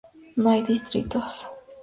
No 0.35 0.49
hay 0.49 0.63
distritos. 0.63 1.45